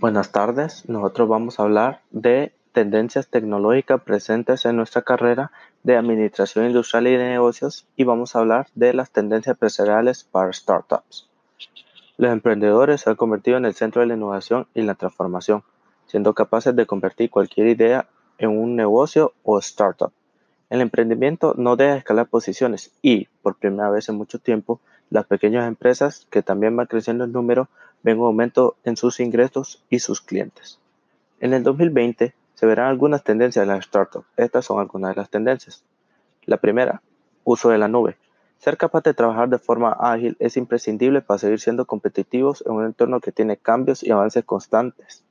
Buenas 0.00 0.30
tardes, 0.30 0.88
nosotros 0.88 1.28
vamos 1.28 1.58
a 1.58 1.64
hablar 1.64 2.02
de 2.12 2.52
tendencias 2.70 3.26
tecnológicas 3.26 4.00
presentes 4.00 4.64
en 4.64 4.76
nuestra 4.76 5.02
carrera 5.02 5.50
de 5.82 5.96
Administración 5.96 6.66
Industrial 6.66 7.08
y 7.08 7.16
de 7.16 7.30
Negocios 7.30 7.84
y 7.96 8.04
vamos 8.04 8.36
a 8.36 8.38
hablar 8.38 8.68
de 8.76 8.94
las 8.94 9.10
tendencias 9.10 9.54
empresariales 9.54 10.22
para 10.22 10.52
startups. 10.52 11.28
Los 12.16 12.30
emprendedores 12.30 13.00
se 13.00 13.10
han 13.10 13.16
convertido 13.16 13.56
en 13.56 13.64
el 13.64 13.74
centro 13.74 14.00
de 14.00 14.06
la 14.06 14.14
innovación 14.14 14.68
y 14.72 14.82
la 14.82 14.94
transformación, 14.94 15.64
siendo 16.06 16.32
capaces 16.32 16.76
de 16.76 16.86
convertir 16.86 17.28
cualquier 17.28 17.66
idea 17.66 18.06
en 18.38 18.50
un 18.50 18.76
negocio 18.76 19.32
o 19.42 19.58
startup. 19.58 20.12
El 20.70 20.80
emprendimiento 20.82 21.54
no 21.56 21.76
deja 21.76 21.96
escalar 21.96 22.26
posiciones 22.26 22.92
y, 23.00 23.26
por 23.42 23.56
primera 23.56 23.88
vez 23.90 24.08
en 24.08 24.16
mucho 24.16 24.38
tiempo, 24.38 24.80
las 25.10 25.26
pequeñas 25.26 25.66
empresas, 25.66 26.26
que 26.30 26.42
también 26.42 26.76
van 26.76 26.86
creciendo 26.86 27.24
en 27.24 27.32
número, 27.32 27.68
ven 28.02 28.18
un 28.18 28.26
aumento 28.26 28.76
en 28.84 28.96
sus 28.96 29.20
ingresos 29.20 29.82
y 29.88 30.00
sus 30.00 30.20
clientes. 30.20 30.78
En 31.40 31.54
el 31.54 31.62
2020 31.62 32.34
se 32.54 32.66
verán 32.66 32.88
algunas 32.88 33.24
tendencias 33.24 33.62
en 33.62 33.68
las 33.68 33.84
startups. 33.84 34.26
Estas 34.36 34.66
son 34.66 34.80
algunas 34.80 35.14
de 35.14 35.20
las 35.20 35.30
tendencias. 35.30 35.84
La 36.44 36.58
primera, 36.58 37.02
uso 37.44 37.70
de 37.70 37.78
la 37.78 37.88
nube. 37.88 38.16
Ser 38.58 38.76
capaz 38.76 39.04
de 39.04 39.14
trabajar 39.14 39.48
de 39.48 39.58
forma 39.58 39.92
ágil 39.92 40.36
es 40.40 40.56
imprescindible 40.56 41.22
para 41.22 41.38
seguir 41.38 41.60
siendo 41.60 41.86
competitivos 41.86 42.64
en 42.66 42.72
un 42.72 42.84
entorno 42.84 43.20
que 43.20 43.32
tiene 43.32 43.56
cambios 43.56 44.02
y 44.02 44.10
avances 44.10 44.44
constantes. 44.44 45.24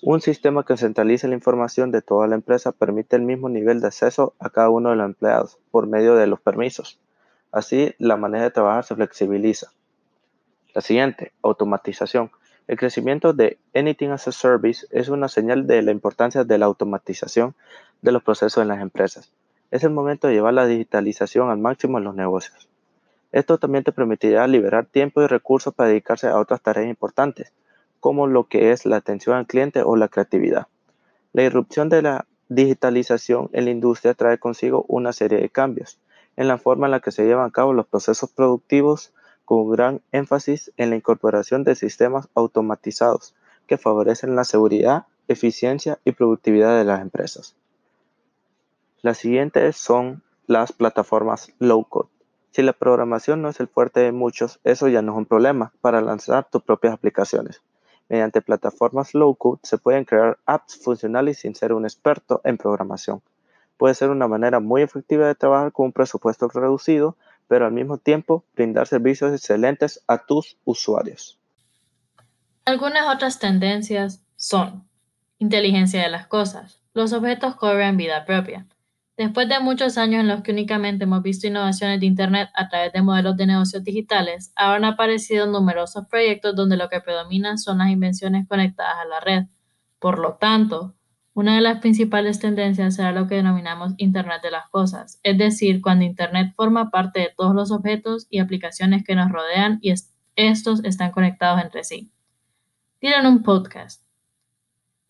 Un 0.00 0.20
sistema 0.20 0.64
que 0.64 0.76
centralice 0.76 1.26
la 1.26 1.34
información 1.34 1.90
de 1.90 2.02
toda 2.02 2.28
la 2.28 2.36
empresa 2.36 2.70
permite 2.70 3.16
el 3.16 3.22
mismo 3.22 3.48
nivel 3.48 3.80
de 3.80 3.88
acceso 3.88 4.32
a 4.38 4.48
cada 4.48 4.70
uno 4.70 4.90
de 4.90 4.96
los 4.96 5.06
empleados 5.06 5.58
por 5.72 5.88
medio 5.88 6.14
de 6.14 6.28
los 6.28 6.40
permisos. 6.40 7.00
Así, 7.50 7.94
la 7.98 8.16
manera 8.16 8.44
de 8.44 8.52
trabajar 8.52 8.84
se 8.84 8.94
flexibiliza. 8.94 9.72
La 10.72 10.82
siguiente, 10.82 11.32
automatización. 11.42 12.30
El 12.68 12.78
crecimiento 12.78 13.32
de 13.32 13.58
Anything 13.74 14.10
as 14.10 14.28
a 14.28 14.32
Service 14.32 14.86
es 14.92 15.08
una 15.08 15.26
señal 15.26 15.66
de 15.66 15.82
la 15.82 15.90
importancia 15.90 16.44
de 16.44 16.58
la 16.58 16.66
automatización 16.66 17.56
de 18.00 18.12
los 18.12 18.22
procesos 18.22 18.62
en 18.62 18.68
las 18.68 18.80
empresas. 18.80 19.32
Es 19.72 19.82
el 19.82 19.90
momento 19.90 20.28
de 20.28 20.34
llevar 20.34 20.54
la 20.54 20.66
digitalización 20.66 21.50
al 21.50 21.58
máximo 21.58 21.98
en 21.98 22.04
los 22.04 22.14
negocios. 22.14 22.68
Esto 23.32 23.58
también 23.58 23.82
te 23.82 23.90
permitirá 23.90 24.46
liberar 24.46 24.86
tiempo 24.86 25.22
y 25.22 25.26
recursos 25.26 25.74
para 25.74 25.88
dedicarse 25.88 26.28
a 26.28 26.38
otras 26.38 26.60
tareas 26.60 26.88
importantes, 26.88 27.52
como 28.00 28.26
lo 28.26 28.44
que 28.44 28.72
es 28.72 28.86
la 28.86 28.96
atención 28.96 29.36
al 29.36 29.46
cliente 29.46 29.82
o 29.82 29.96
la 29.96 30.08
creatividad. 30.08 30.66
La 31.32 31.42
irrupción 31.42 31.88
de 31.88 32.02
la 32.02 32.26
digitalización 32.48 33.50
en 33.52 33.66
la 33.66 33.70
industria 33.70 34.14
trae 34.14 34.38
consigo 34.38 34.84
una 34.88 35.12
serie 35.12 35.38
de 35.38 35.50
cambios 35.50 35.98
en 36.38 36.46
la 36.46 36.56
forma 36.56 36.86
en 36.86 36.92
la 36.92 37.00
que 37.00 37.10
se 37.10 37.24
llevan 37.24 37.48
a 37.48 37.52
cabo 37.52 37.72
los 37.72 37.86
procesos 37.86 38.30
productivos, 38.30 39.12
con 39.44 39.68
gran 39.70 40.02
énfasis 40.12 40.72
en 40.76 40.90
la 40.90 40.96
incorporación 40.96 41.64
de 41.64 41.74
sistemas 41.74 42.28
automatizados 42.34 43.34
que 43.66 43.76
favorecen 43.76 44.36
la 44.36 44.44
seguridad, 44.44 45.06
eficiencia 45.26 45.98
y 46.04 46.12
productividad 46.12 46.78
de 46.78 46.84
las 46.84 47.00
empresas. 47.00 47.56
Las 49.02 49.18
siguientes 49.18 49.76
son 49.76 50.22
las 50.46 50.72
plataformas 50.72 51.52
low-code. 51.58 52.08
Si 52.52 52.62
la 52.62 52.72
programación 52.72 53.42
no 53.42 53.48
es 53.48 53.58
el 53.58 53.68
fuerte 53.68 54.00
de 54.00 54.12
muchos, 54.12 54.60
eso 54.64 54.86
ya 54.86 55.02
no 55.02 55.12
es 55.12 55.18
un 55.18 55.26
problema 55.26 55.72
para 55.80 56.00
lanzar 56.00 56.48
tus 56.48 56.62
propias 56.62 56.94
aplicaciones. 56.94 57.62
Mediante 58.08 58.40
plataformas 58.40 59.14
low-code 59.14 59.60
se 59.62 59.78
pueden 59.78 60.04
crear 60.04 60.38
apps 60.46 60.76
funcionales 60.82 61.38
sin 61.38 61.54
ser 61.54 61.72
un 61.72 61.84
experto 61.84 62.40
en 62.44 62.56
programación. 62.56 63.22
Puede 63.76 63.94
ser 63.94 64.10
una 64.10 64.26
manera 64.26 64.60
muy 64.60 64.82
efectiva 64.82 65.26
de 65.26 65.34
trabajar 65.34 65.72
con 65.72 65.86
un 65.86 65.92
presupuesto 65.92 66.48
reducido 66.48 67.16
pero 67.48 67.66
al 67.66 67.72
mismo 67.72 67.98
tiempo 67.98 68.44
brindar 68.54 68.86
servicios 68.86 69.32
excelentes 69.32 70.04
a 70.06 70.18
tus 70.18 70.56
usuarios. 70.64 71.40
Algunas 72.66 73.12
otras 73.12 73.38
tendencias 73.38 74.22
son 74.36 74.86
inteligencia 75.38 76.02
de 76.02 76.10
las 76.10 76.26
cosas. 76.26 76.82
Los 76.92 77.12
objetos 77.14 77.56
cobran 77.56 77.96
vida 77.96 78.26
propia. 78.26 78.66
Después 79.18 79.48
de 79.48 79.58
muchos 79.58 79.98
años 79.98 80.20
en 80.20 80.28
los 80.28 80.42
que 80.42 80.52
únicamente 80.52 81.02
hemos 81.02 81.24
visto 81.24 81.48
innovaciones 81.48 81.98
de 81.98 82.06
Internet 82.06 82.50
a 82.54 82.68
través 82.68 82.92
de 82.92 83.02
modelos 83.02 83.36
de 83.36 83.48
negocios 83.48 83.82
digitales, 83.82 84.52
ahora 84.54 84.76
han 84.76 84.84
aparecido 84.84 85.48
numerosos 85.48 86.06
proyectos 86.06 86.54
donde 86.54 86.76
lo 86.76 86.88
que 86.88 87.00
predomina 87.00 87.58
son 87.58 87.78
las 87.78 87.90
invenciones 87.90 88.46
conectadas 88.46 88.94
a 89.02 89.06
la 89.06 89.18
red. 89.18 89.46
Por 89.98 90.20
lo 90.20 90.34
tanto, 90.34 90.94
una 91.34 91.56
de 91.56 91.62
las 91.62 91.80
principales 91.80 92.38
tendencias 92.38 92.94
será 92.94 93.10
lo 93.10 93.26
que 93.26 93.34
denominamos 93.34 93.94
Internet 93.96 94.40
de 94.40 94.52
las 94.52 94.68
Cosas, 94.70 95.18
es 95.24 95.36
decir, 95.36 95.82
cuando 95.82 96.04
Internet 96.04 96.52
forma 96.54 96.90
parte 96.92 97.18
de 97.18 97.34
todos 97.36 97.56
los 97.56 97.72
objetos 97.72 98.28
y 98.30 98.38
aplicaciones 98.38 99.02
que 99.02 99.16
nos 99.16 99.32
rodean 99.32 99.80
y 99.82 99.94
estos 100.36 100.84
están 100.84 101.10
conectados 101.10 101.60
entre 101.60 101.82
sí. 101.82 102.12
Tienen 103.00 103.26
un 103.26 103.42
podcast. 103.42 104.07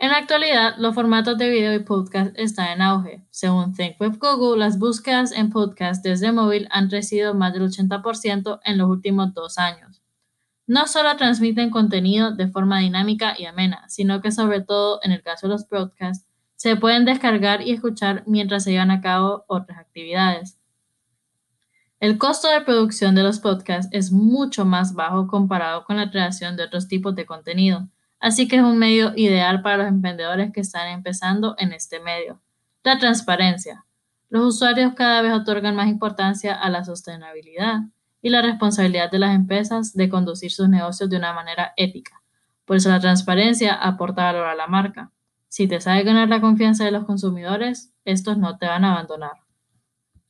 En 0.00 0.10
la 0.10 0.18
actualidad, 0.18 0.76
los 0.78 0.94
formatos 0.94 1.36
de 1.38 1.50
video 1.50 1.74
y 1.74 1.80
podcast 1.80 2.30
están 2.38 2.68
en 2.68 2.82
auge. 2.82 3.26
Según 3.30 3.74
ThinkWeb 3.74 4.16
Google, 4.20 4.60
las 4.60 4.78
búsquedas 4.78 5.32
en 5.32 5.50
podcast 5.50 6.04
desde 6.04 6.30
móvil 6.30 6.68
han 6.70 6.88
crecido 6.88 7.34
más 7.34 7.52
del 7.52 7.62
80% 7.64 8.60
en 8.62 8.78
los 8.78 8.88
últimos 8.88 9.34
dos 9.34 9.58
años. 9.58 10.00
No 10.68 10.86
solo 10.86 11.16
transmiten 11.16 11.70
contenido 11.70 12.30
de 12.30 12.46
forma 12.46 12.78
dinámica 12.78 13.34
y 13.36 13.46
amena, 13.46 13.88
sino 13.88 14.20
que 14.20 14.30
sobre 14.30 14.60
todo 14.60 15.00
en 15.02 15.10
el 15.10 15.20
caso 15.20 15.48
de 15.48 15.54
los 15.54 15.64
podcasts, 15.64 16.28
se 16.54 16.76
pueden 16.76 17.04
descargar 17.04 17.62
y 17.62 17.72
escuchar 17.72 18.22
mientras 18.24 18.62
se 18.62 18.70
llevan 18.70 18.92
a 18.92 19.00
cabo 19.00 19.46
otras 19.48 19.78
actividades. 19.78 20.60
El 21.98 22.18
costo 22.18 22.48
de 22.48 22.60
producción 22.60 23.16
de 23.16 23.24
los 23.24 23.40
podcasts 23.40 23.88
es 23.92 24.12
mucho 24.12 24.64
más 24.64 24.94
bajo 24.94 25.26
comparado 25.26 25.84
con 25.84 25.96
la 25.96 26.08
creación 26.12 26.56
de 26.56 26.62
otros 26.62 26.86
tipos 26.86 27.16
de 27.16 27.26
contenido, 27.26 27.88
así 28.20 28.48
que 28.48 28.56
es 28.56 28.62
un 28.62 28.78
medio 28.78 29.12
ideal 29.16 29.62
para 29.62 29.78
los 29.78 29.88
emprendedores 29.88 30.52
que 30.52 30.60
están 30.60 30.88
empezando 30.88 31.54
en 31.58 31.72
este 31.72 32.00
medio. 32.00 32.40
La 32.82 32.98
transparencia. 32.98 33.84
Los 34.30 34.56
usuarios 34.56 34.94
cada 34.94 35.22
vez 35.22 35.32
otorgan 35.32 35.74
más 35.74 35.88
importancia 35.88 36.54
a 36.54 36.68
la 36.68 36.84
sostenibilidad 36.84 37.80
y 38.20 38.30
la 38.30 38.42
responsabilidad 38.42 39.10
de 39.10 39.18
las 39.18 39.34
empresas 39.34 39.94
de 39.94 40.08
conducir 40.08 40.50
sus 40.50 40.68
negocios 40.68 41.08
de 41.08 41.16
una 41.16 41.32
manera 41.32 41.72
ética. 41.76 42.22
Por 42.64 42.76
eso 42.76 42.90
la 42.90 43.00
transparencia 43.00 43.72
aporta 43.74 44.24
valor 44.24 44.46
a 44.46 44.54
la 44.54 44.66
marca. 44.66 45.12
Si 45.48 45.66
te 45.66 45.80
sabe 45.80 46.02
ganar 46.02 46.28
la 46.28 46.40
confianza 46.40 46.84
de 46.84 46.90
los 46.90 47.04
consumidores, 47.04 47.94
estos 48.04 48.36
no 48.36 48.58
te 48.58 48.66
van 48.66 48.84
a 48.84 48.92
abandonar. 48.92 49.47